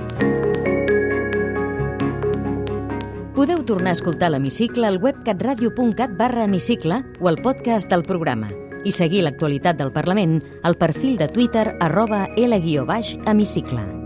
Podeu 3.33 3.63
tornar 3.63 3.93
a 3.93 3.97
escoltar 3.97 4.29
l'hemicicle 4.29 4.85
al 4.85 4.99
web 4.99 5.23
catradio.cat 5.25 6.17
barra 6.19 6.43
hemicicle 6.43 7.05
o 7.19 7.29
al 7.31 7.39
podcast 7.41 7.89
del 7.89 8.03
programa 8.03 8.51
i 8.83 8.91
seguir 8.91 9.23
l'actualitat 9.23 9.79
del 9.79 9.93
Parlament 9.95 10.41
al 10.63 10.77
perfil 10.77 11.17
de 11.17 11.29
Twitter 11.31 11.71
arroba 11.79 12.27
L-hemicicle. 12.35 13.98